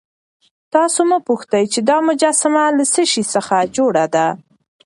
تاسو 0.73 1.01
مه 1.09 1.17
پوښتئ 1.27 1.63
چې 1.73 1.79
دا 1.89 1.97
مجسمه 2.07 2.63
له 2.77 2.85
څه 2.93 3.01
شي 3.11 3.23
څخه 3.33 3.55
جوړه 3.75 4.05
ده. 4.15 4.27